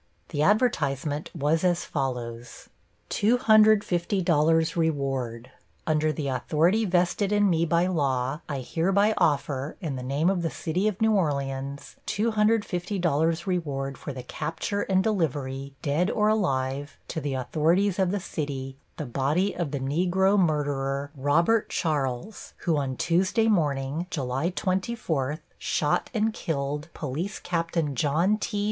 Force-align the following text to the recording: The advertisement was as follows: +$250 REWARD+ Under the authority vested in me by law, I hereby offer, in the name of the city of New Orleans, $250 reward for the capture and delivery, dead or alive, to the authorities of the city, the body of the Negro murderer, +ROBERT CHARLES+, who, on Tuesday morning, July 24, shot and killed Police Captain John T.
The 0.29 0.41
advertisement 0.41 1.29
was 1.35 1.63
as 1.63 1.85
follows: 1.85 2.69
+$250 3.11 4.75
REWARD+ 4.75 5.51
Under 5.85 6.11
the 6.11 6.27
authority 6.27 6.85
vested 6.85 7.31
in 7.31 7.47
me 7.47 7.65
by 7.67 7.85
law, 7.85 8.41
I 8.49 8.61
hereby 8.61 9.13
offer, 9.19 9.77
in 9.79 9.97
the 9.97 10.01
name 10.01 10.27
of 10.27 10.41
the 10.41 10.49
city 10.49 10.87
of 10.87 10.99
New 11.01 11.11
Orleans, 11.11 11.97
$250 12.07 13.45
reward 13.45 13.95
for 13.95 14.11
the 14.11 14.23
capture 14.23 14.81
and 14.81 15.03
delivery, 15.03 15.75
dead 15.83 16.09
or 16.09 16.29
alive, 16.29 16.97
to 17.09 17.21
the 17.21 17.35
authorities 17.35 17.99
of 17.99 18.09
the 18.09 18.19
city, 18.19 18.77
the 18.97 19.05
body 19.05 19.55
of 19.55 19.69
the 19.69 19.79
Negro 19.79 20.35
murderer, 20.39 21.11
+ROBERT 21.15 21.69
CHARLES+, 21.69 22.55
who, 22.65 22.75
on 22.77 22.95
Tuesday 22.95 23.47
morning, 23.47 24.07
July 24.09 24.49
24, 24.49 25.41
shot 25.59 26.09
and 26.11 26.33
killed 26.33 26.89
Police 26.95 27.37
Captain 27.37 27.93
John 27.93 28.39
T. 28.39 28.59